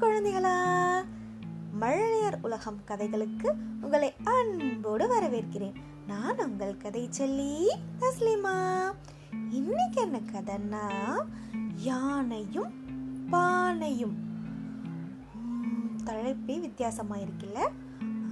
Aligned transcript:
குழந்தைகளா? 0.00 0.54
மழலையர் 1.80 2.36
உலகம் 2.42 2.78
கதைகளுக்கு 2.84 3.54
உங்களை 3.80 4.14
அன்போடு 4.24 5.04
வரவேற்கிறேன். 5.14 5.76
நான் 6.06 6.40
உங்கள் 6.44 6.76
கதை 6.76 7.06
சொல்லி 7.10 7.70
தஸ்லிமா 8.00 8.54
இன்னைக்கு 9.50 10.00
என்ன 10.00 10.20
கதைன்னா 10.32 10.84
யானையும் 11.74 12.72
பானையும். 13.30 14.16
தலைப்பே 16.04 16.60
வித்தியாசமா 16.60 17.16
இருக்குல்ல 17.16 17.60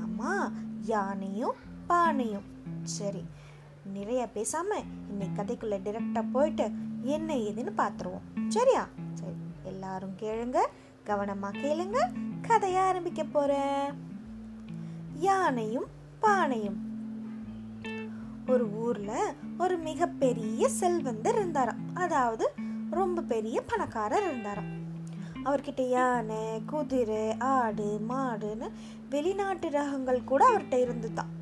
ஆமா 0.04 0.52
யானையும் 0.82 1.56
பானையும். 1.88 2.48
சரி 2.82 3.24
நிறைய 3.92 4.28
பேசாம 4.34 4.84
இன்னைக்கு 5.08 5.42
கதைக்குள்ள 5.42 5.78
டிரெக்டா 5.86 6.24
போயிட்டு 6.32 6.70
என்ன 7.02 7.34
ஏதுன்னு 7.34 7.72
பார்த்துருவோம் 7.76 8.48
சரியா? 8.48 8.88
சரி 9.14 9.36
எல்லாரும் 9.62 10.16
கேளுங்க. 10.18 10.60
கவனமா 11.06 11.50
கேளுங்க. 11.50 11.96
கதைய 12.48 12.78
ஆரம்பிக்க 12.78 13.24
போறேன். 13.24 13.92
யானையும் 15.14 15.84
பானையும். 16.22 16.76
ஒரு 18.48 18.72
ஊர்ல 18.72 19.34
ஒரு 19.58 19.76
மிகப்பெரிய 19.78 20.68
செல்வந்தர் 20.68 21.34
இருந்தாராம். 21.34 21.78
அதாவது 21.94 22.50
ரொம்ப 22.90 23.22
பெரிய 23.22 23.62
பணக்காரர் 23.62 24.22
இருந்தாராம். 24.22 24.80
அவர்கிட்ட 25.44 25.88
யானை 25.88 26.62
குதிரை 26.66 27.36
ஆடு 27.36 28.00
மாடுன்னு 28.08 28.70
வெளிநாட்டு 29.10 29.68
ரகங்கள் 29.68 30.24
கூட 30.24 30.48
அவர்கிட்ட 30.48 30.80
இருந்துதான். 30.80 31.40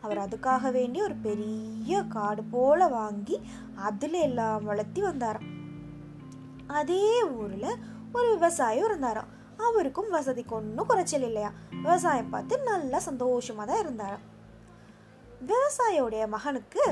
அவர் 0.00 0.18
அதுக்காக 0.18 0.72
வேண்டி 0.72 1.02
ஒரு 1.02 1.14
பெரிய 1.14 2.02
காடு 2.02 2.42
போல 2.42 2.88
வாங்கி 2.88 3.40
அதுல 3.74 4.18
எல்லாம் 4.18 4.64
வளர்த்தி 4.64 5.02
வந்தாராம். 5.02 5.52
அதே 6.66 7.22
ஊர்ல 7.22 7.76
ஒரு 8.16 8.28
விவசாயம் 8.32 8.86
இருந்தாராம். 8.88 9.30
அவருக்கும் 9.66 10.10
வசதிக்கு 10.10 10.54
ஒன்றும் 10.54 10.86
குறைச்சல் 10.86 11.26
இல்லையா? 11.28 11.50
விவசாயம் 11.70 12.30
பார்த்து 12.30 12.54
நல்லா 12.58 12.98
சந்தோஷமாக 12.98 13.66
தான் 13.70 13.82
இருந்தாராம். 13.84 14.24
விவசாயியோடைய 15.50 16.28
மகனுக்கு 16.28 16.84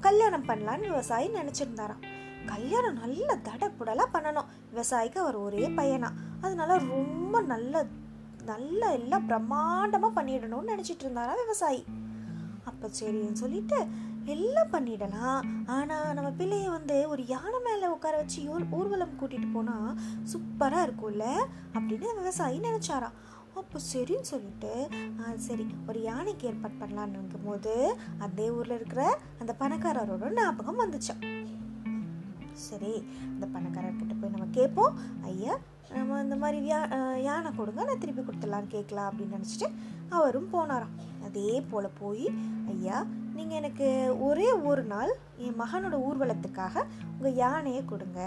கல்யாணம் 0.00 0.46
பண்ணலான்னு 0.48 0.92
விவசாயி 0.92 1.26
நினச்சிருந்தாராம். 1.28 2.04
கல்யாணம் 2.46 3.00
நல்ல 3.02 3.38
தடப்புடலாக 3.48 4.14
பண்ணணும். 4.14 4.50
விவசாயிக்கு 4.72 5.18
அவர் 5.24 5.36
ஒரே 5.36 5.66
பையனா. 5.78 6.10
அதனால 6.40 6.78
ரொம்ப 6.78 7.40
நல்ல 7.52 7.84
நல்ல 8.44 8.92
எல்லாம் 8.92 9.28
பிரம்மாண்டமாக 9.28 10.16
பண்ணிடணும்னு 10.16 10.72
நினச்சிட்டு 10.72 11.04
இருந்தாராம் 11.06 11.42
விவசாயி. 11.42 11.82
அப்போ 12.64 12.86
சரின்னு 13.00 13.42
சொல்லிட்டு 13.42 13.78
எல்லாம் 14.26 14.72
பண்ணிடலாம் 14.72 15.40
ஆனால் 15.66 16.14
நம்ம 16.14 16.30
பிள்ளைய 16.30 16.68
வந்து 16.68 17.08
ஒரு 17.08 17.26
யானை 17.26 17.58
மேலே 17.62 17.86
உட்கார 17.86 18.16
வச்சு 18.16 18.40
ஊர் 18.48 18.64
ஊர்வலம் 18.72 19.18
கூட்டிகிட்டு 19.20 19.52
போனால் 19.52 19.96
சூப்பராக 20.32 20.86
இருக்கும்ல? 20.86 21.26
அப்படின்னு 21.74 22.08
விவசாயி 22.16 22.58
நினச்சாராம் 22.60 23.16
அப்போ 23.56 23.78
சரின்னு 23.84 24.20
சொல்லிட்டு 24.22 24.70
"ஆ, 25.20 25.34
சரி 25.38 25.64
ஒரு 25.88 26.02
யானைக்கு 26.02 26.46
ஏற்பாடு 26.46 26.74
பண்ணலான்னு 26.80 27.18
போது 27.44 27.74
அதே 28.18 28.50
ஊரில் 28.50 28.74
இருக்கிற 28.74 29.02
அந்த 29.40 29.52
பணக்காரரோட 29.60 30.32
ஞாபகம் 30.34 30.82
வந்துச்சான் 30.82 31.22
சரி 32.60 32.94
அந்த 33.26 33.46
பணக்காரர்கிட்ட 33.46 34.14
போய் 34.14 34.30
நம்ம 34.30 34.48
கேட்போம் 34.52 34.96
ஐயா 35.24 35.54
நம்ம 35.92 36.20
இந்த 36.20 36.36
மாதிரி 36.36 36.58
யா- 36.70 36.90
யானை 37.20 37.50
கொடுங்க 37.52 37.84
நான் 37.84 37.98
திருப்பி 37.98 38.22
கொடுத்துடலான்னு 38.22 38.66
கேட்கலாம் 38.68 39.10
அப்படின்னு 39.10 39.36
நினச்சிட்டு 39.36 39.68
அவரும் 40.10 40.52
போனாராம். 40.52 40.94
அதே 41.24 41.60
போல் 41.70 41.96
போய் 41.98 42.26
ஐயா 42.68 42.98
நீங்கள் 43.36 43.58
எனக்கு 43.60 43.86
ஒரே 44.26 44.48
ஒரு 44.70 44.82
நாள் 44.92 45.12
என் 45.44 45.58
மகனோட 45.60 45.96
ஊர்வலத்துக்காக 46.08 46.82
உங்கள் 47.14 47.38
யானையை 47.44 47.84
கொடுங்க. 47.84 48.20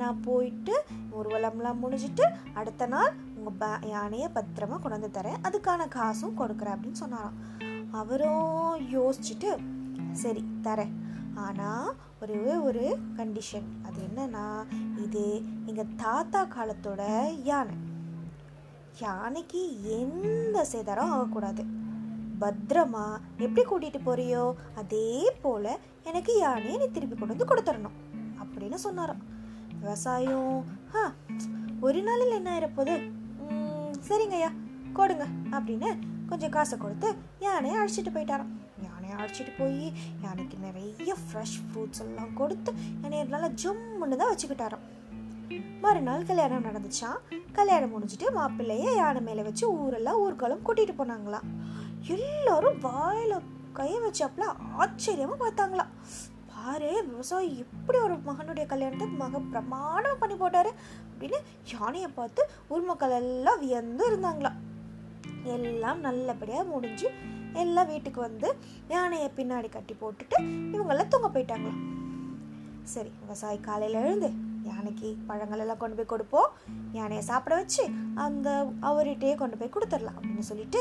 நான் 0.00 0.18
போயிட்டு 0.26 0.74
ஊர்வலம்லாம் 1.18 1.82
முடிஞ்சிட்டு 1.84 2.24
அடுத்த 2.60 2.86
நாள் 2.94 3.12
உங்கள் 3.36 3.58
ப 3.60 3.66
யானையை 3.94 4.28
பத்திரமா 4.34 4.76
கொண்டு 4.78 4.96
வந்து 4.96 5.10
தரேன். 5.18 5.40
அதுக்கான 5.48 5.88
காசும் 5.96 6.38
கொடுக்குறேன் 6.40 6.76
அப்படின்னு 6.76 7.02
சொன்னாராம். 7.02 7.38
அவரும் 8.00 8.76
யோசிச்சுட்டு 8.96 9.50
சரி 10.22 10.44
தரேன். 10.68 10.94
ஆனால் 11.46 11.88
ஒரே 12.22 12.42
ஒரு 12.68 12.84
கண்டிஷன் 13.16 13.66
அது 13.86 13.98
என்னன்னா 14.08 14.44
இது 15.04 15.24
எங்கள் 15.70 15.94
தாத்தா 16.04 16.42
காலத்தோட 16.54 17.02
யானை. 17.50 17.76
யானைக்கு 18.98 19.62
எந்த 19.98 20.58
சேதாரம் 20.72 21.10
ஆகக்கூடாது. 21.14 21.64
பத்திரமா? 22.40 23.18
எப்படி 23.38 23.68
கூட்டிட்டு 23.68 24.00
போறியோ? 24.06 24.52
அதே 24.76 25.32
போல 25.42 25.78
எனக்கு 26.04 26.38
யானையை 26.38 26.76
நீ 26.76 26.86
திருப்பி 26.86 27.16
கொண்டு 27.16 27.36
வந்து 27.36 27.54
கொடுத்துடணும் 27.54 28.24
அப்படின்னு 28.38 28.74
சொன்னாராம். 28.74 29.22
விவசாயம்? 29.80 30.64
ஆ 30.94 31.12
ஒரு 31.80 32.02
நாளில் 32.02 32.30
என்ன 32.30 32.58
ஆயிரப்போகுது? 32.58 33.10
"ம், 33.50 33.94
சரிங்கய்யா 34.08 34.50
கொடுங்க 34.92 35.26
அப்படின்னு 35.50 35.98
கொஞ்சம் 36.28 36.50
காசை 36.50 36.78
கொடுத்து 36.78 37.14
யானையை 37.40 37.80
அழைச்சிட்டு 37.80 38.14
போயிட்டாராம். 38.14 38.54
யானையை 38.82 39.18
அழைச்சிட்டு 39.18 39.52
போய் 39.58 39.92
யானைக்கு 40.22 40.58
நிறைய 40.58 41.14
ஃப்ரெஷ் 41.14 41.60
ஃப்ரூட்ஸ் 41.66 42.00
எல்லாம் 42.00 42.34
கொடுத்து 42.34 42.72
யானையை 43.02 43.26
நல்லா 43.26 43.46
ஜம்முன்னு 43.46 44.16
தான் 44.16 44.34
வச்சுக்கிட்டாராம். 44.34 44.94
மறுநாள் 45.80 46.24
கல்யாணம் 46.24 46.64
நடந்துச்சான் 46.64 47.18
கல்யாணம் 47.52 47.90
முடிஞ்சிட்டு 47.92 48.36
மாப்பிள்ளைய 48.36 48.94
யானை 48.96 49.20
மேலே 49.20 49.42
வச்சு 49.42 49.72
ஊரெல்லாம் 49.72 50.18
ஊர்களும் 50.18 50.60
கூட்டிகிட்டு 50.66 50.94
போனாங்களாம். 50.98 51.65
எல்லாரும் 52.06 52.80
வாயில 52.82 53.34
கையை 53.72 54.00
வச்சாப்புல 54.00 54.44
ஆச்சரியமா 54.78 55.36
பார்த்தாங்களாம் 55.40 55.92
பாரு 56.54 57.02
விவசாயி 57.02 57.58
எப்படி 57.58 57.98
ஒரு 57.98 58.14
மகனுடைய 58.26 58.66
கல்யாணத்தை 58.66 59.06
மக 59.14 59.38
பிரமாணம் 59.50 60.18
பண்ணி 60.18 60.34
போட்டாரு 60.34 60.70
அப்படின்னு 61.02 61.38
யானையை 61.72 62.08
பார்த்து 62.08 62.42
ஊர் 62.68 62.82
மக்கள் 62.82 63.10
எல்லாம் 63.10 63.60
வியந்து 63.60 64.10
இருந்தாங்களாம் 64.10 64.58
எல்லாம் 65.44 66.00
நல்லபடியா 66.00 66.62
முடிஞ்சு 66.64 67.08
எல்லாம் 67.54 67.88
வீட்டுக்கு 67.88 68.20
வந்து 68.20 68.48
யானையை 68.88 69.30
பின்னாடி 69.36 69.68
கட்டி 69.68 69.94
போட்டுட்டு 69.94 70.38
இவங்கெல்லாம் 70.72 71.08
தூங்க 71.08 71.28
போயிட்டாங்களாம் 71.28 71.82
சரி 72.84 73.10
விவசாயி 73.20 73.60
காலையில் 73.60 73.94
எழுந்து 73.94 74.28
யானைக்கு 74.64 75.16
பழங்கள் 75.26 75.58
எல்லாம் 75.58 75.78
கொண்டு 75.78 75.96
போய் 75.96 76.06
கொடுப்போம். 76.06 76.48
யானையை 76.92 77.24
சாப்பிட 77.24 77.54
வச்சு 77.54 77.82
அந்த 78.14 78.48
அவர்கிட்டயே 78.80 79.34
கொண்டு 79.34 79.56
போய் 79.56 79.74
கொடுத்துடலாம் 79.76 80.18
அப்படின்னு 80.18 80.40
சொல்லிட்டு 80.40 80.80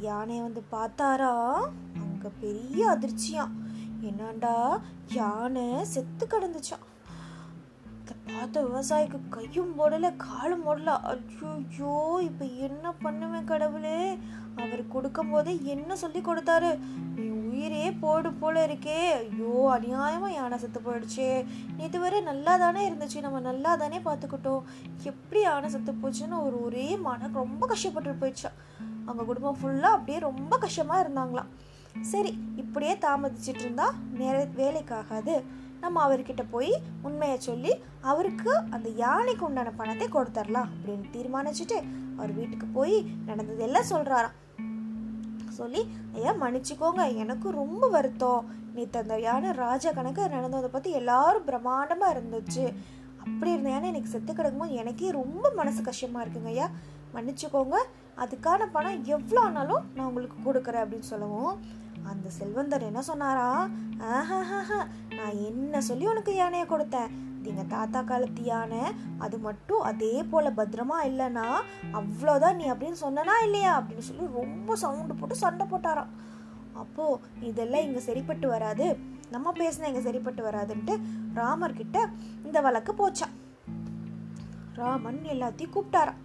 யானையை 0.00 0.42
வந்து 0.42 0.62
பார்த்தாரா? 0.70 1.34
அங்க 2.04 2.28
பெரிய 2.40 2.88
அதிர்ச்சியாம். 2.90 3.52
என்னண்டா? 4.00 4.80
யானை 5.12 5.84
செத்து 5.84 6.26
கிடந்துச்சான் 6.26 6.86
இதை 8.02 8.14
பார்த்த 8.28 8.62
விவசாயிக்கு 8.62 9.18
கையும் 9.28 9.74
போடல 9.78 10.16
காலும் 10.16 10.64
போடல 10.66 10.94
ஐயோ 11.10 12.20
இப்போ 12.22 12.44
என்ன 12.44 12.92
பண்ணுவேன் 12.92 13.44
கடவுளே? 13.44 14.18
அவர் 14.56 14.88
கொடுக்கும் 14.88 15.30
போதே 15.30 15.64
என்ன 15.64 15.96
சொல்லி 15.96 16.20
கொடுத்தாரு? 16.20 16.78
நீ 17.14 17.28
உயிரே 17.28 17.92
போடு 17.92 18.32
போல 18.32 18.66
இருக்கே. 18.66 18.98
ஐயோ 19.22 19.52
அநியாயமா 19.74 20.28
யானை 20.34 20.58
செத்து 20.58 20.80
போயிடுச்சே. 20.80 21.46
நேற்று 21.76 22.00
வரை 22.00 22.20
நல்லா 22.20 22.56
தானே 22.56 22.90
இருந்துச்சு. 22.90 23.20
நம்ம 23.20 23.40
நல்லா 23.40 23.76
தானே 23.76 23.98
பார்த்துக்கிட்டோம். 23.98 24.62
எப்படி 25.02 25.40
யானை 25.40 25.70
செத்து 25.70 25.92
போச்சுன்னு 25.92 26.42
ஒரு 26.44 26.64
ஒரே 26.64 26.96
மன 26.96 27.30
ரொம்ப 27.32 27.66
கஷ்டப்பட்டு 27.66 28.12
போயிடுச்சா. 28.22 28.52
அவங்க 29.06 29.24
குடும்பம் 29.30 29.58
ஃபுல்லாக 29.60 29.96
அப்படியே 29.96 30.18
ரொம்ப 30.28 30.58
கஷ்டமாக 30.64 31.02
இருந்தாங்களாம். 31.04 31.50
சரி 32.12 32.30
இப்படியே 32.62 32.94
தாமதிச்சிட்டு 33.04 33.64
இருந்தா 33.64 33.86
நேர 34.20 34.36
வேலைக்காகாது. 34.60 35.34
நம்ம 35.82 36.00
அவர்கிட்ட 36.06 36.42
போய் 36.52 36.72
உண்மையை 37.06 37.36
சொல்லி 37.48 37.72
அவருக்கு 38.10 38.52
அந்த 38.74 38.88
யானைக்கு 39.04 39.44
உண்டான 39.48 39.72
பணத்தை 39.80 40.06
கொடுத்துடலாம் 40.08 40.70
அப்படின்னு 40.74 41.08
தீர்மானிச்சுட்டு 41.16 41.78
அவர் 42.16 42.32
வீட்டுக்கு 42.38 42.66
போய் 42.76 42.96
நடந்ததெல்லாம் 43.28 43.90
சொல்கிறாராம் 43.92 44.38
சொல்லி 45.58 45.80
ஐயா 46.16 46.32
மன்னிச்சுக்கோங்க. 46.42 47.02
எனக்கு 47.22 47.48
ரொம்ப 47.60 47.88
வருத்தம். 47.94 48.44
நேற்று 48.76 49.00
அந்த 49.02 49.14
யானை 49.26 49.50
ராஜா 49.64 49.90
கணக்கு 49.96 50.28
நடந்ததை 50.36 50.68
பற்றி 50.74 50.90
எல்லாரும் 51.00 51.46
பிரம்மாண்டமாக 51.48 52.14
இருந்துச்சு. 52.14 52.64
அப்படி 53.24 53.50
இருந்த 53.54 53.70
யானை 53.72 53.88
எனக்கு 53.92 54.12
செத்து 54.12 54.32
கிடக்கும்போது 54.32 54.78
எனக்கே 54.82 55.10
ரொம்ப 55.18 55.50
மனசு 55.58 55.82
கஷ்டமாக 55.88 56.24
இருக்குங்க 56.24 56.52
ஐயா 56.54 56.68
மன்னிச்சுக்கோங்க. 57.16 57.78
அதுக்கான 58.16 58.66
பணம் 58.70 59.04
எவ்வளோ 59.04 59.40
ஆனாலும் 59.40 59.84
நான் 59.94 60.06
உங்களுக்கு 60.06 60.36
கொடுக்குறேன் 60.44 60.82
அப்படின்னு 60.84 61.10
சொல்லவும் 61.12 61.54
அந்த 62.04 62.28
செல்வந்தர் 62.28 62.82
என்ன 62.82 63.00
சொன்னாரா? 63.02 63.68
ஆஹாஹாஹா 64.12 64.78
நான் 65.16 65.36
என்ன 65.36 65.80
சொல்லி 65.80 66.06
உனக்கு 66.06 66.34
யானையை 66.34 66.66
கொடுத்தேன்? 66.66 67.12
எங்கள் 67.42 67.66
தாத்தா 67.66 68.02
காலத்து 68.02 68.42
யானை 68.42 68.82
அது 69.18 69.38
மட்டும் 69.38 69.80
அதே 69.80 70.22
போல் 70.22 70.56
பத்திரமா 70.56 70.98
இல்லைன்னா 71.04 71.46
அவ்வளோதான் 71.92 72.56
நீ 72.56 72.70
அப்படின்னு 72.70 72.98
சொன்னனா 73.02 73.36
இல்லையா? 73.42 73.80
அப்படின்னு 73.80 73.98
சொல்லி 73.98 74.26
ரொம்ப 74.32 74.76
சவுண்டு 74.76 75.14
போட்டு 75.14 75.34
சண்டை 75.34 75.66
போட்டாராம். 75.66 76.12
அப்போது 76.72 77.20
இதெல்லாம் 77.40 77.82
இங்கே 77.82 77.98
சரிப்பட்டு 77.98 78.48
வராது. 78.48 78.98
நம்ம 79.30 79.52
பேசினா 79.52 79.86
இங்கே 79.86 80.00
சரிப்பட்டு 80.00 80.42
வராதுன்ட்டு 80.44 81.00
ராமர்கிட்ட 81.34 82.08
இந்த 82.44 82.60
வழக்கு 82.60 82.94
போச்சான் 82.94 83.34
ராமன் 84.74 85.22
எல்லாத்தையும் 85.24 85.74
கூப்பிட்டாரான் 85.74 86.20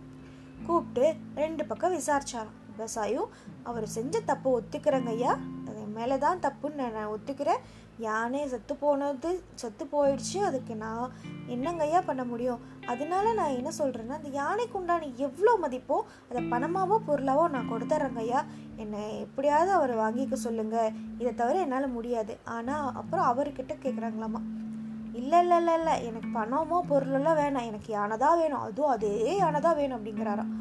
கூப்பிட்டு 0.66 1.16
ரெண்டு 1.36 1.66
பக்கம் 1.66 1.96
விசாரிச்சாராம். 1.98 2.56
விவசாயும் 2.72 3.30
அவர் 3.64 3.86
செஞ்ச 3.88 4.20
தப்பு 4.22 4.50
ஒத்துக்கிறேங்க 4.58 5.12
ஐயா. 5.18 5.34
அது 5.68 5.82
மேலே 5.98 6.18
தான் 6.18 6.42
தப்புன்னு 6.46 6.86
நான் 6.96 7.14
ஒத்துக்கிறேன். 7.14 7.62
யானை 8.06 8.48
செத்து 8.48 8.76
போனது 8.76 9.30
செத்து 9.56 9.86
போயிடுச்சு. 9.86 10.38
அதுக்கு 10.50 10.76
நான் 10.76 11.14
என்னங்கய்யா 11.54 12.02
பண்ண 12.06 12.24
முடியும்? 12.24 12.60
அதனால 12.86 13.34
நான் 13.34 13.56
என்ன 13.60 13.72
சொல்கிறேன்னா 13.78 14.18
அந்த 14.20 14.30
யானைக்கு 14.30 14.78
உண்டான 14.80 15.08
எவ்வளோ 15.28 15.54
மதிப்போ 15.64 15.98
அதை 16.30 16.42
பணமாவோ 16.52 16.98
பொருளாவோ 17.08 17.50
நான் 17.50 17.72
கொடுத்துட்றேங்கய்யா 17.72 18.42
என்னை 18.76 19.20
எப்படியாவது 19.20 19.72
அவரை 19.72 19.96
வாங்கிக்க 19.96 20.34
சொல்லுங்கள் 20.34 20.94
இதை 21.18 21.36
தவிர 21.36 21.60
என்னால் 21.60 21.96
முடியாது. 21.98 22.38
ஆனால் 22.44 22.94
அப்புறம் 22.94 23.30
அவர்கிட்ட 23.32 23.76
கேட்குறாங்களாமா 23.84 24.42
இல்லை 25.20 25.40
இல்லை 25.44 25.58
இல்லை 25.62 25.74
இல்லை 25.80 25.94
எனக்கு 26.08 26.30
பணமோ 26.38 26.78
பொருளெல்லாம் 26.90 27.40
வேணாம். 27.42 27.68
எனக்கு 27.72 27.90
யானை 27.98 28.16
தான் 28.24 28.40
வேணும்? 28.42 28.64
அதுவும் 28.68 28.94
அதே 28.96 29.14
யானை 29.42 29.60
தான் 29.66 29.78
வேணும் 29.80 29.98
அப்படிங்கிறாராம். 29.98 30.52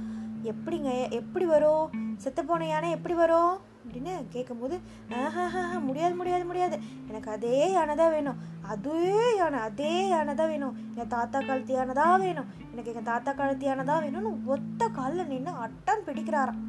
எப்படிங்க? 0.53 0.91
எப்படி 1.21 1.47
வரும்? 1.55 1.87
செத்துப்போன 2.25 2.69
யானை 2.73 2.91
எப்படி 2.97 3.17
வரும்? 3.23 3.55
அப்படின்னு 3.83 4.13
கேட்கும்போது 4.35 4.77
ஆஹாஹா 5.19 5.63
முடியாது 5.89 6.15
முடியாது 6.21 6.45
முடியாது. 6.51 6.77
எனக்கு 7.11 7.29
அதே 7.35 7.59
யானை 7.75 7.95
தான் 8.01 8.15
வேணும். 8.17 8.39
அதே 8.73 9.03
யானை 9.41 9.59
அதே 9.69 9.93
யானை 10.15 10.33
தான் 10.41 10.51
வேணும். 10.53 10.77
என் 11.01 11.13
தாத்தா 11.17 11.39
காலத்து 11.49 11.77
யானை 11.79 11.95
தான் 12.01 12.23
வேணும். 12.27 12.49
எனக்கு 12.73 12.93
எங்கள் 12.93 13.09
தாத்தா 13.13 13.33
காலத்து 13.33 13.69
யானை 13.69 13.85
தான் 13.93 14.03
வேணும்னு 14.07 14.33
ஒத்த 14.55 14.89
காலில் 14.99 15.31
நின்று 15.33 15.53
அட்டம் 15.67 16.05
பிடிக்கிறாராம். 16.09 16.61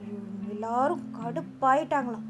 ஐயோ, 0.00 0.20
எல்லாரும் 0.54 1.04
கடுப்பாயிட்டாங்களாம். 1.18 2.26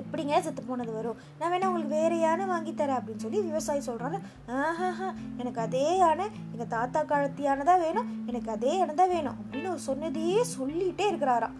எப்படிங்க 0.00 0.40
செத்து 0.40 0.62
போனது 0.62 0.92
வரும்? 0.92 1.18
நான் 1.38 1.52
வேணா 1.52 1.68
உங்களுக்கு 1.70 1.96
வேற 1.96 2.12
யானை 2.16 2.44
வாங்கி 2.46 2.72
தரேன் 2.72 2.98
அப்படின்னு 2.98 3.24
சொல்லி 3.24 3.40
விவசாயி 3.40 3.82
சொல்கிறாரு 3.88 4.18
ஆஹாஹா 4.58 5.08
எனக்கு 5.40 5.60
அதே 5.60 5.86
யானை 5.96 6.26
எங்கள் 6.52 6.72
தாத்தா 6.76 7.02
காலத்து 7.04 7.42
யானை 7.42 7.64
தான் 7.64 7.80
வேணும் 7.80 8.08
எனக்கு 8.26 8.50
அதே 8.50 8.72
யானை 8.78 8.94
தான் 8.94 9.12
வேணும் 9.14 9.36
அப்படின்னு 9.38 9.70
அவர் 9.72 9.86
சொன்னதையே 9.88 10.40
சொல்லிட்டே 10.56 11.06
இருக்கிறாராம். 11.10 11.56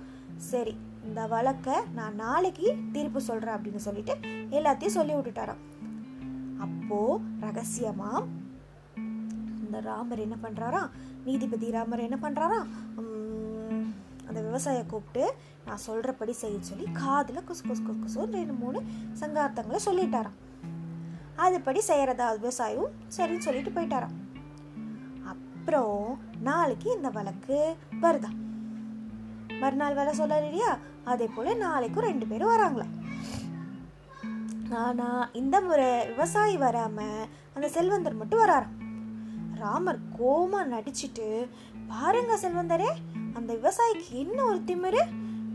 சரி 0.50 0.75
இந்த 1.05 1.26
வழக்கை 1.26 1.76
நான் 1.94 2.17
நாளைக்கு 2.17 2.67
தீர்ப்பு 2.93 3.20
சொல்கிறேன் 3.29 3.56
அப்படின்னு 3.56 3.87
சொல்லிட்டு 3.87 4.14
எல்லாத்தையும் 4.58 4.96
சொல்லி 4.99 5.14
விட்டுட்டாராம். 5.14 5.62
அப்போது 6.67 7.20
ரகசியமாக 7.40 8.20
இந்த 9.64 9.81
ராமர் 9.88 10.25
என்ன 10.25 10.37
பண்ணுறாராம் 10.43 10.90
நீதிபதி 11.25 11.69
ராமர் 11.70 12.06
என்ன 12.06 12.17
பண்ணுறாராம் 12.23 12.69
விவசாயியை 14.52 14.87
கூப்பிட்டு 14.87 15.34
நான் 15.64 15.78
சொல்றபடி 15.87 16.31
செய்ய 16.31 16.56
சொல்லி 16.60 16.87
காதில் 16.93 17.44
குசு 17.49 17.69
குசு 17.69 17.82
குசு 17.87 17.96
குசு 18.04 18.25
ரெண்டு 18.25 18.52
மூணு 18.52 18.82
சங்கார்த்தங்களை 19.20 19.78
சொல்லிட்டாராம். 19.87 20.38
அதுபடி 21.37 21.81
செய்யறதா 21.88 22.26
விவசாயியும் 22.37 22.93
சரின்னு 23.16 23.38
சொல்லிட்டு 23.38 23.70
போயிட்டாராம். 23.70 24.16
அப்புறம் 25.25 26.19
நாளைக்கு 26.40 26.93
இந்த 26.93 27.08
வழக்கு 27.08 27.76
வருதா? 28.02 28.31
மறுநாள் 29.60 29.94
வேலை 29.94 30.14
சொல்ல 30.14 30.44
இல்லையா? 30.44 30.78
அதே 31.05 31.26
போல 31.26 31.55
நாளைக்கும் 31.55 32.05
ரெண்டு 32.05 32.26
பேரும் 32.26 32.50
வராங்களா? 32.50 32.87
ஆனா 34.75 35.28
இந்த 35.32 35.60
முறை 35.60 36.06
விவசாயி 36.06 36.58
வராம 36.58 37.02
அந்த 37.55 37.69
செல்வந்தர் 37.69 38.14
மட்டும் 38.14 38.40
வராராம். 38.40 38.76
ராமர் 39.55 39.98
கோமா 40.19 40.60
நடிச்சிட்டு 40.75 41.48
பாருங்க 41.88 42.37
செல்வந்தரே 42.37 42.90
அந்த 43.34 43.55
விவசாயிக்கு 43.55 44.11
என்ன 44.11 44.44
ஒரு 44.44 44.58
திமிரு? 44.67 45.08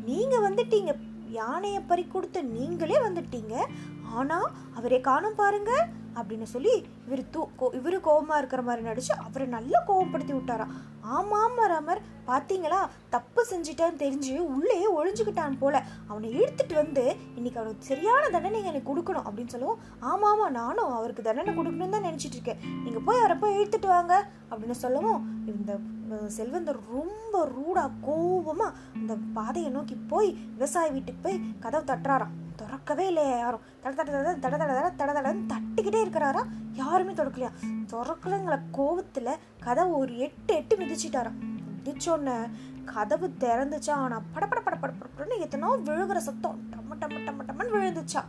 நீங்கள் 0.05 0.39
வந்துட்டீங்க. 0.39 0.95
யானையை 1.29 1.79
பறி 1.79 2.05
கொடுத்து 2.05 2.43
நீங்களே 2.43 2.97
வந்துட்டீங்க. 2.97 3.65
ஆனால் 4.13 4.51
அவரே 4.75 5.01
காணும் 5.01 5.35
பாருங்க 5.35 5.87
அப்படின்னு 6.15 6.43
சொல்லி 6.43 6.85
இவர் 7.07 7.29
தூ 7.29 7.49
கோ- 7.59 7.73
இவரு 7.73 7.99
கோபமாக 7.99 8.37
இருக்கிற 8.37 8.61
மாதிரி 8.61 8.87
நடிச்சு 8.87 9.11
அவரை 9.11 9.47
நல்லா 9.47 9.83
கோவப்படுத்தி 9.87 10.33
விட்டாராம் 10.33 10.67
ஆமாம் 11.01 11.55
ராமர். 11.55 12.01
பார்த்தீங்களா 12.27 12.87
தப்பு 13.09 13.45
செஞ்சிட்டான்னு 13.49 13.97
தெரிஞ்சு 13.97 14.39
உள்ளே 14.39 14.95
ஒழிஞ்சுக்கிட்டான் 14.95 15.57
போல. 15.59 15.83
அவனை 16.07 16.39
இழுத்துட்டு 16.39 16.73
வந்து 16.73 17.15
இன்னைக்கு 17.35 17.59
அவனுக்கு 17.59 17.85
சரியான 17.85 18.29
தண்டனை 18.29 18.63
எனக்கு 18.63 18.95
கொடுக்கணும் 18.95 19.23
அப்படின்னு 19.25 19.47
சொல்லவும் 19.47 19.79
ஆமா 20.01 20.49
நானும் 20.49 20.91
அவருக்கு 20.91 21.21
தண்டனை 21.21 21.57
கொடுக்கணும்னு 21.57 21.89
தான் 21.89 22.03
நினச்சிட்டு 22.03 22.37
இருக்கேன். 22.37 22.57
நீங்கள் 22.83 23.01
போய் 23.05 23.19
அவரை 23.19 23.37
போய் 23.37 23.57
இழுத்துட்டு 23.57 23.87
வாங்க 23.87 24.27
அப்படின்னு 24.51 24.71
சொல்லவும் 24.71 25.43
இந்த 25.45 25.79
செல்வந்தர் 26.27 26.79
ரொம்ப 26.91 27.45
ரூடாக 27.45 27.89
கோபமாக 28.01 28.77
அந்த 28.93 29.15
பாதையை 29.33 29.71
நோக்கி 29.71 29.95
போய் 29.95 30.29
விவசாய 30.53 30.91
வீட்டுக்கு 30.91 31.21
போய் 31.21 31.41
கதவு 31.59 31.83
தட்டுறாராம். 31.83 32.35
திறக்கவே 32.55 33.07
இல்லையா 33.07 33.37
யாரும். 33.37 33.61
தட 33.83 33.91
தட 33.93 34.09
தட 34.11 34.35
தட 34.43 34.57
தட 34.57 34.67
தட 34.75 34.89
தட 34.95 35.11
தடன்னு 35.17 35.49
தட்டிக்கிட்டே 35.53 35.99
இருக்கிறாரா? 36.05 36.43
யாருமே 36.73 37.11
திறக்கலையா? 37.11 37.51
திறக்கலைங்கிற 37.91 38.59
கோபத்தில் 38.71 39.39
கதவு 39.59 39.97
ஒரு 39.97 40.17
எட்டு 40.17 40.53
எட்டு 40.53 40.77
மிதிச்சிட்டாராம். 40.77 41.37
மிதிச்சோன்ன 41.77 42.49
கதவு 42.85 43.27
திறந்துச்சா? 43.39 43.91
ஆனால் 43.91 44.25
படப்பட 44.35 44.59
படப்பட 44.65 44.91
படப்படன்னு 44.91 45.43
எத்தனோ 45.45 45.69
விழுகிற 45.85 46.17
சத்தம். 46.17 46.59
டம்ம 46.71 46.97
டம்ம 46.99 47.21
டம்ம 47.27 47.45
டம்மன்னு 47.49 47.75
விழுந்துச்சா? 47.75 48.23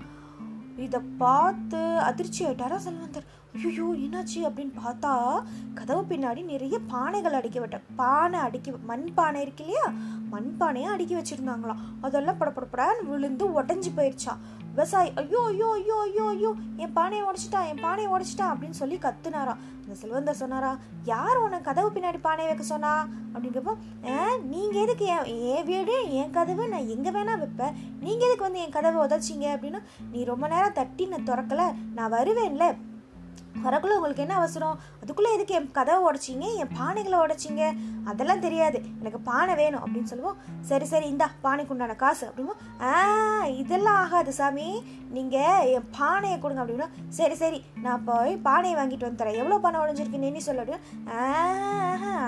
இதை 0.78 1.00
பார்த்து 1.18 1.98
அதிர்ச்சி 1.98 2.46
ஆயிட்டாரா 2.46 2.76
செல்வந்தர்? 2.76 3.26
ஐயோ 3.54 3.86
என்னாச்சு 3.96 4.40
அப்படின்னு 4.48 4.74
பார்த்தா 4.84 5.12
கதவு 5.74 6.02
பின்னாடி 6.02 6.44
நிறைய 6.44 6.78
பானைகள் 6.92 7.32
அடுக்கி 7.32 7.60
விட்ட 7.60 7.80
பானை 7.96 8.40
அடுக்கி 8.40 8.70
மண் 8.70 9.08
பானை 9.14 9.40
இருக்கு 9.42 9.64
இல்லையா? 9.64 9.86
மண் 10.30 10.56
பானையை 10.56 10.90
அடுக்கி 10.92 11.14
வச்சுருந்தாங்களாம். 11.14 11.82
அதெல்லாம் 12.00 12.40
படப்படப்படான்னு 12.40 13.08
விழுந்து 13.08 13.62
உடஞ்சி 13.62 13.90
போயிடுச்சா 13.96 14.34
விவசாயி 14.78 15.08
ஐயோ 15.20 15.40
ஐயோ 15.50 15.68
ஐயோ 15.78 15.96
ஐயோ 16.06 16.24
ஐயோ 16.32 16.50
என் 16.82 16.92
பானையை 16.98 17.22
உடைச்சிட்டா 17.28 17.60
என் 17.70 17.80
பானையை 17.84 18.08
உடைச்சிட்டான் 18.12 18.52
அப்படின்னு 18.52 18.80
சொல்லி 18.80 18.96
கத்துனாராம். 19.04 19.62
அந்த 19.82 19.94
செல்வந்தர் 20.00 20.38
சொன்னாரா 20.40 20.70
யார் 21.10 21.40
உன்னை 21.42 21.58
கதவு 21.68 21.88
பின்னாடி 21.94 22.18
பானையை 22.26 22.48
வைக்க 22.50 22.64
சொன்னா? 22.70 22.92
அப்படின்றப்போ 23.32 23.72
நீங்க 24.52 24.76
எதுக்கு 24.84 25.06
என் 25.14 25.30
என் 25.54 25.66
வீடு 25.70 25.96
என் 26.20 26.34
கதவு 26.36 26.66
நான் 26.74 26.92
எங்க 26.94 27.10
வேணா 27.16 27.34
வைப்பேன். 27.42 27.76
நீங்க 28.04 28.22
எதுக்கு 28.28 28.46
வந்து 28.48 28.62
என் 28.64 28.76
கதவை 28.76 29.00
உதச்சிங்க? 29.06 29.46
அப்படின்னா 29.56 29.80
நீ 30.12 30.22
ரொம்ப 30.32 30.46
நேரம் 30.54 30.78
தட்டி 30.80 31.06
நான் 31.14 31.28
திறக்கல. 31.30 31.64
நான் 31.98 32.14
வருவேன்ல. 32.16 32.66
வரக்குள்ள 33.64 33.96
உங்களுக்கு 33.98 34.24
என்ன 34.24 34.34
அவசரம்? 34.40 34.76
அதுக்குள்ளே 35.02 35.30
எதுக்கு 35.36 35.56
என் 35.58 35.70
கதவை 35.78 36.00
உடைச்சிங்க? 36.08 36.46
என் 36.62 36.74
பானைகளை 36.80 37.18
உடைச்சிங்க? 37.24 37.64
அதெல்லாம் 38.10 38.44
தெரியாது. 38.46 38.78
எனக்கு 39.00 39.20
பானை 39.30 39.54
வேணும் 39.62 39.82
அப்படின்னு 39.84 40.10
சொல்லுவோம். 40.12 40.38
சரி 40.70 40.86
சரி 40.92 41.06
இந்தா 41.14 41.28
பானைக்கு 41.46 41.74
உண்டான 41.74 41.96
காசு 42.04 42.24
அப்படிம்போம் 42.28 42.62
ஆ 42.88 42.92
இதெல்லாம் 43.62 43.98
ஆகாது 44.04 44.32
சாமி. 44.38 44.68
நீங்கள் 45.16 45.66
என் 45.74 45.90
பானையை 45.98 46.38
கொடுங்க 46.38 46.62
அப்படின்னா 46.62 46.88
சரி 47.18 47.36
சரி 47.42 47.58
நான் 47.84 48.06
போய் 48.08 48.32
பானையை 48.48 48.76
வாங்கிட்டு 48.78 49.06
வந்து 49.06 49.20
தரேன் 49.22 49.40
எவ்வளோ 49.42 49.58
பானை 49.64 49.82
உடஞ்சிருக்குன்னு 49.84 50.32
நீ 50.36 50.42
சொல்ல 50.48 50.64
அப்படின்னா 50.64 51.32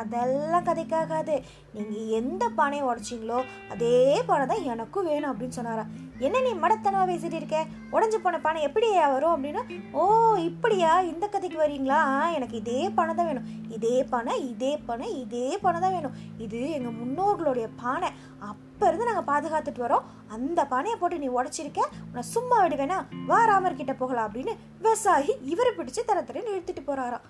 அதெல்லாம் 0.03 0.67
கதைக்காகாது. 0.69 1.35
நீங்கள் 1.77 2.13
எந்த 2.21 2.45
பானையை 2.59 2.85
உடைச்சிங்களோ 2.91 3.41
அதே 3.73 3.97
பானை 4.29 4.45
தான் 4.53 4.69
எனக்கும் 4.75 5.09
வேணும் 5.11 5.31
அப்படின்னு 5.33 5.59
சொன்னாரா. 5.59 5.85
என்ன 6.27 6.41
நீ 6.47 6.51
மடத்தனமாக 6.63 7.09
பேசிட்டு 7.11 7.39
இருக்க? 7.41 7.59
உடஞ்சு 7.95 8.19
போன 8.25 8.39
பானை 8.47 8.65
எப்படியா 8.69 9.05
வரும் 9.13 9.35
அப்படின்னா 9.35 9.63
ஓ 10.01 10.03
இப்படியா? 10.49 10.93
இந்த 11.13 11.20
கதைக்கு 11.29 11.59
வரீங்களா? 11.63 11.99
எனக்கு 12.37 12.57
இதே 12.61 12.81
பானை 12.97 13.13
தான் 13.15 13.29
வேணும். 13.31 13.49
இதே 13.77 13.97
பானை 14.13 14.35
இதே 14.53 14.73
பானை 14.87 15.09
இதே 15.23 15.47
பானை 15.63 15.79
தான் 15.85 15.95
வேணும். 15.97 16.17
இது 16.45 16.61
எங்கள் 16.77 16.97
முன்னோர்களுடைய 17.01 17.67
பானை. 17.83 18.11
அப்போ 18.49 18.85
இருந்து 18.89 19.09
நாங்கள் 19.11 19.29
பாதுகாத்துட்டு 19.31 19.85
வரோம். 19.87 20.07
அந்த 20.37 20.61
பானையை 20.73 20.97
போட்டு 20.99 21.23
நீ 21.25 21.29
உடைச்சிருக்க 21.39 21.81
உன்னை 22.09 22.25
சும்மா 22.35 22.59
விடுவேனா? 22.65 22.99
வா 23.31 23.41
ராமர் 23.51 23.79
கிட்ட 23.81 23.95
போகலாம் 24.03 24.29
அப்படின்னு 24.29 24.55
விவசாயி 24.85 25.33
இவரை 25.53 25.73
பிடிச்சி 25.79 26.05
தர 26.11 26.21
தரன்னு 26.21 26.55
இழுத்துட்டு 26.55 26.85
போறாராம். 26.91 27.27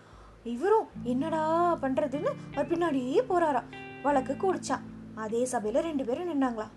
இவரும் 0.54 0.90
என்னடா 1.12 1.42
பண்ணுறதுன்னு 1.85 2.32
அவர் 2.54 2.70
பின்னாடியே 2.73 3.23
போறாராம். 3.32 3.70
வழக்கு 4.06 4.35
குடிச்சான். 4.44 4.85
அதே 5.25 5.40
சபையில் 5.54 5.87
ரெண்டு 5.88 6.04
பேரும் 6.11 6.30
நின்னாங்களாம். 6.32 6.75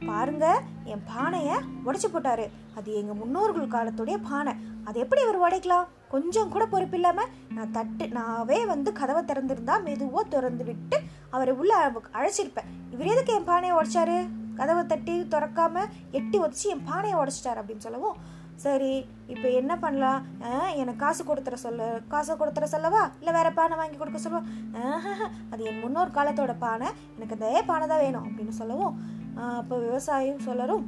பாருங்க 0.00 0.46
என் 0.84 1.04
பானையை 1.14 1.56
உடைச்சு 1.84 2.08
போட்டாரு. 2.08 2.46
அது 2.74 2.94
எங்க 2.94 3.14
முன்னோர்கள் 3.14 3.68
காலத்துடைய 3.68 4.16
பானை. 4.30 4.52
அது 4.84 5.00
எப்படி 5.00 5.22
அவர் 5.22 5.42
உடைக்கலாம்? 5.44 5.86
கொஞ்சம் 6.08 6.48
கூட 6.48 6.66
பொறுப்பு 6.66 6.96
இல்லாம 6.96 7.20
நான் 7.48 7.70
தட்டு 7.70 8.06
நாவே 8.08 8.66
வந்து 8.66 8.92
கதவை 8.92 9.22
திறந்திருந்தா 9.24 9.82
மெதுவா 9.86 10.28
திறந்து 10.28 10.64
விட்டு 10.64 10.96
அவரை 11.30 11.54
உள்ள 11.54 11.72
அழைச்சிருப்பேன். 12.14 12.68
இவர் 12.90 13.06
எதுக்கு 13.06 13.32
என் 13.32 13.44
பானையை 13.44 13.76
உடைச்சாரு? 13.76 14.18
கதவை 14.56 14.86
தட்டி 14.86 15.20
திறக்காம 15.30 15.84
எட்டி 16.12 16.38
உதச்சி 16.38 16.68
என் 16.68 16.84
பானையை 16.84 17.18
உடைச்சிட்டாரு 17.18 17.56
அப்படின்னு 17.56 17.78
சொல்லவும் 17.78 18.18
சரி 18.56 18.90
இப்போ 19.28 19.48
என்ன 19.50 19.78
பண்ணலாம்? 19.78 20.26
ஆ, 20.44 20.50
எனக்கு 20.72 20.98
காசு 20.98 21.24
கொடுத்துற 21.24 21.54
சொல்ல 21.54 22.00
காசை 22.08 22.36
கொடுத்துற 22.36 22.64
சொல்லவா? 22.64 23.10
இல்லை 23.18 23.32
வேற 23.32 23.50
பானை 23.50 23.76
வாங்கி 23.76 23.96
கொடுக்க 23.96 24.18
சொல்லவா? 24.18 24.42
ஆஹாஹா, 24.90 25.28
அது 25.50 25.64
என் 25.64 25.80
முன்னோர் 25.80 26.10
காலத்தோட 26.10 26.58
பானை. 26.58 26.86
எனக்கு 27.16 27.34
அதே 27.34 27.62
பானை 27.62 27.86
தான் 27.86 28.00
வேணும் 28.00 28.24
அப்படின்னு 28.24 28.50
சொல்லவும் 28.50 28.94
அப்போ 29.42 29.74
விவசாயியும் 29.86 30.44
சொல்லரும். 30.48 30.84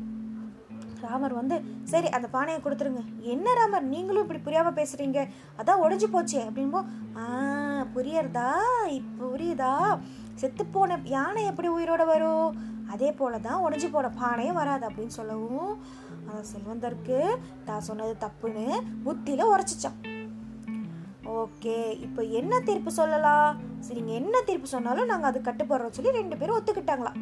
ராமர் 1.05 1.35
வந்து 1.38 1.57
சரி 1.91 2.09
அந்த 2.17 2.26
பானையை 2.35 2.59
கொடுத்துருங்க. 2.62 3.03
என்ன 3.33 3.55
ராமர்? 3.59 3.91
நீங்களும் 3.95 4.25
இப்படி 4.25 4.41
புரியாமல் 4.47 4.76
பேசுகிறீங்க 4.79 5.21
அதான் 5.61 5.83
உடைஞ்சு 5.85 6.07
போச்சே. 6.15 6.41
அப்படின்போ 6.49 6.81
ஆ 7.21 7.26
புரியறதா? 7.97 8.49
இப்போ 8.99 9.25
புரியுதா? 9.33 9.73
செத்துப்போன 10.41 10.99
யானை 11.17 11.43
எப்படி 11.50 11.69
உயிரோட 11.76 12.05
வரும்? 12.12 12.49
அதே 12.95 13.11
போல 13.21 13.38
தான் 13.47 13.62
உடஞ்சி 13.67 13.88
போன 13.93 14.11
பானையும் 14.23 14.59
வராது 14.61 14.85
அப்படின்னு 14.88 15.19
சொல்லவும் 15.21 15.71
அந்த 16.29 16.43
செல்வந்தருக்கு 16.50 17.19
தான் 17.69 17.87
சொன்னது 17.88 18.15
தப்புன்னு 18.25 18.67
புத்தியில் 19.07 19.50
உரைச்சிச்சான். 19.53 19.99
ஓகே 21.41 21.76
இப்போ 22.07 22.23
என்ன 22.41 22.61
தீர்ப்பு 22.69 22.91
சொல்லலாம்? 23.00 23.57
சரிங்க 23.87 24.12
என்ன 24.23 24.37
தீர்ப்பு 24.49 24.69
சொன்னாலும் 24.75 25.11
நாங்கள் 25.12 25.31
அது 25.31 25.41
கட்டுப்படுறோம் 25.49 25.97
சொல்லி 25.97 26.19
ரெண்டு 26.21 26.38
பேரும் 26.41 26.59
ஒத்துக்கிட்டாங்களாம். 26.59 27.19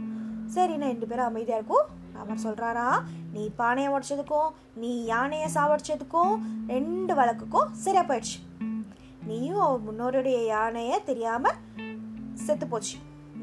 சரி 0.55 0.75
நான் 0.81 0.93
ரெண்டு 0.93 1.09
பேரும் 1.11 1.29
அமைதியாக 1.31 1.59
இருக்கும் 1.61 1.87
அவர் 2.23 2.43
சொல்கிறாரா 2.45 2.89
நீ 3.35 3.45
பானையை 3.61 3.89
உடச்சதுக்கும் 3.95 4.51
நீ 4.83 4.91
யானையை 5.13 5.49
சாவடிச்சதுக்கும் 5.57 6.35
ரெண்டு 6.75 7.13
வழக்குக்கும் 7.19 7.71
சரியாக 7.85 8.07
போயிடுச்சு. 8.11 8.39
நீயும் 9.29 9.63
அவர் 9.67 9.85
முன்னோருடைய 9.87 10.39
யானையை 10.55 10.97
தெரியாமல் 11.11 11.59
செத்து 12.45 12.67
போச்சு. 12.73 12.97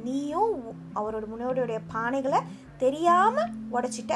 நீயும் 0.05 0.55
அவரோட 0.99 1.23
முன்னோருடைய 1.31 1.79
பானைகளை 1.93 2.39
தெரியாமல் 2.83 3.51
உடச்சிட்ட 3.75 4.13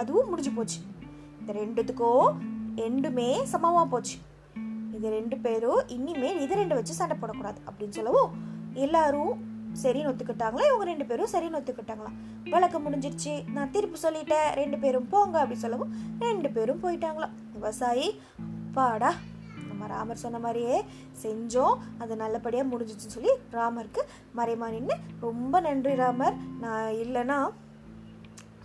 அதுவும் 0.00 0.28
முடிஞ்சு 0.30 0.52
போச்சு. 0.56 0.78
இந்த 1.40 1.52
ரெண்டுத்துக்கும் 1.60 2.28
ரெண்டுமே 2.82 3.28
சமமாக 3.52 3.86
போச்சு. 3.92 4.16
இது 4.96 5.08
ரெண்டு 5.18 5.36
பேரும் 5.44 5.80
இனிமேல் 5.96 6.40
இது 6.44 6.54
ரெண்டு 6.60 6.76
வச்சு 6.78 6.98
சண்டை 7.00 7.16
போடக்கூடாது 7.18 7.58
அப்படின்னு 7.68 7.96
சொல்லவும் 7.98 8.32
எல்லாரும் 8.84 9.34
சரின்னு 9.82 10.10
ஒத்துக்கிட்டாங்களா? 10.10 10.66
இவங்க 10.68 10.84
ரெண்டு 10.84 11.04
பேரும் 11.04 11.32
சரின்னு 11.32 11.58
ஒத்துக்கிட்டாங்களா? 11.60 12.12
வழக்கம் 12.50 12.86
முடிஞ்சிருச்சு. 12.86 13.48
நான் 13.56 13.70
திருப்பி 13.70 13.98
சொல்லிட்டேன். 14.02 14.48
ரெண்டு 14.54 14.78
பேரும் 14.78 15.08
போங்க 15.08 15.42
அப்படின்னு 15.42 15.64
சொல்லவும் 15.66 15.92
ரெண்டு 16.18 16.50
பேரும் 16.50 16.82
போயிட்டாங்களாம் 16.84 17.34
விவசாயி 17.52 18.20
பாடா 18.78 19.10
நம்ம 19.68 19.86
ராமர் 19.86 20.22
சொன்ன 20.24 20.38
மாதிரியே 20.38 20.84
செஞ்சோம். 21.22 21.78
அது 21.98 22.16
நல்லபடியாக 22.16 22.70
முடிஞ்சிச்சுன்னு 22.72 23.16
சொல்லி 23.16 23.32
ராமருக்கு 23.52 24.04
மறைமா 24.38 24.68
நின்று 24.74 24.96
ரொம்ப 25.20 25.60
நன்றி 25.60 25.94
ராமர். 25.94 26.36
நான் 26.64 26.92
இல்லைன்னா 27.04 27.38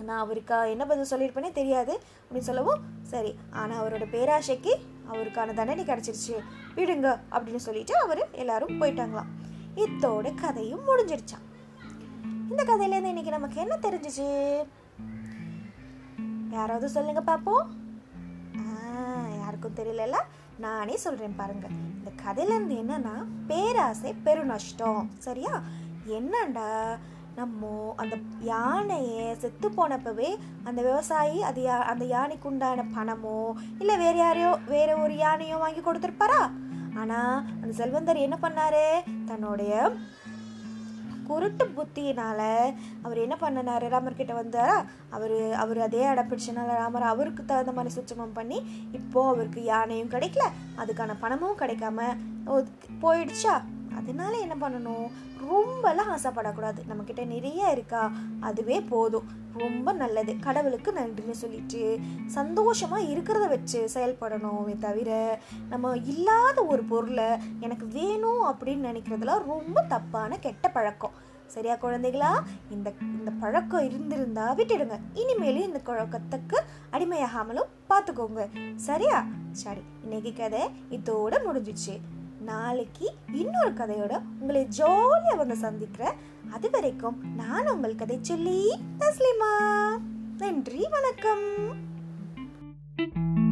நான் 0.08 0.22
அவருக்கு 0.24 0.56
என்ன 0.72 0.86
பதில் 0.86 1.10
சொல்லியிருப்பேனே 1.12 1.52
தெரியாது 1.60 1.94
அப்படின்னு 2.24 2.50
சொல்லவும் 2.50 2.82
சரி. 3.12 3.32
ஆனால் 3.50 3.80
அவரோட 3.82 4.06
பேராசைக்கு 4.16 4.74
அவருக்கான 5.12 5.54
தண்டனை 5.54 5.84
கிடச்சிருச்சு. 5.86 6.36
விடுங்க 6.76 7.08
அப்படின்னு 7.32 7.62
சொல்லிட்டு 7.68 7.96
அவர் 7.98 8.22
எல்லாரும் 8.32 8.82
போயிட்டாங்களாம். 8.82 9.32
இத்தோட 9.76 10.36
கதையும் 10.36 10.88
முடிஞ்சிருச்சான் 10.88 11.46
இந்த 12.50 12.62
கதையிலேருந்து 12.64 13.12
இன்னைக்கு 13.14 13.32
நமக்கு 13.32 13.62
என்ன 13.62 13.76
தெரிஞ்சிச்சு? 13.76 14.28
யாராவது 16.50 16.90
சொல்லுங்க 16.90 17.22
பார்ப்போம் 17.22 17.82
யாருக்கும் 19.40 19.76
தெரியல 19.76 20.20
நானே 20.58 20.98
சொல்றேன் 20.98 21.38
பாருங்க. 21.38 21.68
இந்த 21.98 22.12
கதையிலேருந்து 22.24 22.76
என்னன்னா 22.84 23.16
பேராசை 23.48 24.14
பெருநஷ்டம். 24.26 25.10
சரியா? 25.18 25.64
என்னண்டா? 26.08 27.00
நம்ம 27.36 27.94
அந்த 27.98 28.16
யானையை 28.40 29.36
செத்து 29.36 29.70
போனப்பவே 29.70 30.38
அந்த 30.64 30.82
விவசாயி 30.82 31.42
அது 31.42 31.62
யா 31.64 31.78
அந்த 31.82 32.06
யானைக்கு 32.06 32.50
உண்டான 32.50 32.84
பணமோ 32.96 33.54
இல்லை 33.80 33.98
வேறு 33.98 34.18
யாரையோ 34.18 34.60
வேற 34.68 34.98
ஒரு 34.98 35.18
யானையோ 35.18 35.56
வாங்கி 35.58 35.82
கொடுத்துருப்பாரா? 35.82 36.52
ஆனால் 36.96 37.38
அந்த 37.62 37.72
செல்வந்தர் 37.72 38.26
என்ன 38.26 38.38
பண்ணார்? 38.42 38.84
தன்னுடைய 39.26 39.92
குருட்டு 41.28 41.66
புத்தியினால 41.76 42.40
அவர் 43.02 43.18
என்ன 43.18 43.36
பண்ணினாரு? 43.42 43.86
ராமர்கிட்ட 43.94 44.34
வந்தாரா 44.40 44.78
அவர் 45.10 45.54
அவர் 45.54 45.80
அதே 45.80 46.06
அடப்பிடிச்சனால 46.06 46.76
ராமர் 46.82 47.04
அவருக்கு 47.04 47.46
தகுந்த 47.46 47.72
மாதிரி 47.72 47.96
சுச்சமம் 47.96 48.34
பண்ணி 48.34 48.58
இப்போது 48.92 49.28
அவருக்கு 49.28 49.64
யானையும் 49.64 50.10
கிடைக்கல 50.10 50.46
அதுக்கான 50.78 51.16
பணமும் 51.20 51.60
கிடைக்காம 51.60 52.10
போயிடுச்சா? 53.02 53.56
அதனால 53.96 54.38
என்ன 54.38 54.56
பண்ணணும்? 54.62 55.12
ரொம்பலாம் 55.52 56.18
ஆசைப்படக்கூடாது. 56.18 56.80
நம்மக்கிட்ட 56.90 57.26
நிறைய 57.26 57.72
இருக்கா? 57.72 58.12
அதுவே 58.40 58.82
போதும். 58.82 59.42
ரொம்ப 59.58 59.94
நல்லது. 59.94 60.40
கடவுளுக்கு 60.40 60.92
நன்றின்னு 60.92 61.32
சொல்லிட்டு 61.32 62.00
சந்தோஷமாக 62.26 63.02
இருக்கிறத 63.02 63.48
வச்சு 63.48 63.90
செயல்படணுமே 63.94 64.78
தவிர 64.78 65.40
நம்ம 65.70 65.98
இல்லாத 65.98 66.66
ஒரு 66.66 66.84
பொருளை 66.84 67.26
எனக்கு 67.60 67.88
வேணும் 67.88 68.44
அப்படின்னு 68.44 68.88
நினைக்கிறதுலாம் 68.90 69.46
ரொம்ப 69.46 69.82
தப்பான 69.82 70.38
கெட்ட 70.38 70.70
பழக்கம். 70.70 71.32
சரியா 71.46 71.76
குழந்தைகளா? 71.76 72.40
இந்த 72.70 72.94
இந்த 73.02 73.32
பழக்கம் 73.40 73.84
இருந்திருந்தா 73.84 74.56
விட்டுடுங்க. 74.56 75.00
இனிமேலும் 75.14 75.64
இந்த 75.64 75.82
குழக்கத்துக்கு 75.86 76.60
அடிமையாகாமலும் 76.92 77.70
பார்த்துக்கோங்க 77.90 78.50
சரியா? 78.76 79.26
சரி. 79.52 79.82
இன்னைக்கு 80.02 80.34
கதை 80.34 80.70
இதோட 80.90 81.38
முடிஞ்சிச்சு. 81.48 82.00
நாளைக்கு 82.44 83.14
இன்னொரு 83.32 83.74
கதையோட 83.74 84.22
உங்களை 84.40 84.68
ஜோலியாக 84.78 85.38
வந்து 85.38 85.56
சந்திக்கிறேன். 85.56 86.14
அது 86.52 86.70
வரைக்கும் 86.70 87.36
நான் 87.36 87.68
உங்கள் 87.68 87.96
கதை 87.96 88.18
சொல்லி 88.22 88.80
தஸ்லிமா. 89.00 89.54
நன்றி 90.38 90.88
வணக்கம். 90.92 91.42
thank 92.98 93.16
you 93.16 93.43